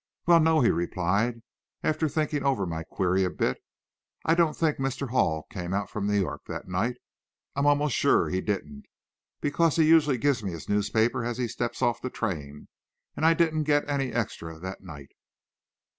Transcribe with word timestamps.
"Well, 0.25 0.39
no," 0.39 0.61
he 0.61 0.71
replied, 0.71 1.43
after 1.83 2.09
thinking 2.09 2.41
over 2.43 2.65
my 2.65 2.81
query 2.81 3.23
a 3.23 3.29
bit; 3.29 3.59
"I 4.25 4.33
don't 4.33 4.57
think 4.57 4.77
Mr. 4.77 5.09
Hall 5.11 5.45
came 5.51 5.75
out 5.75 5.91
from 5.91 6.07
New 6.07 6.19
York 6.19 6.41
that 6.47 6.67
night. 6.67 6.95
I'm 7.55 7.65
'most 7.65 7.93
sure 7.95 8.27
he 8.27 8.41
didn't, 8.41 8.85
because 9.41 9.75
he 9.75 9.85
usually 9.85 10.17
gives 10.17 10.41
me 10.41 10.49
his 10.53 10.67
newspaper 10.67 11.23
as 11.23 11.37
he 11.37 11.47
steps 11.47 11.83
off 11.83 12.01
the 12.01 12.09
train, 12.09 12.67
and 13.15 13.23
I 13.23 13.35
didn't 13.35 13.65
get 13.65 13.87
any 13.87 14.09
`extra' 14.09 14.59
that 14.59 14.81
night." 14.81 15.11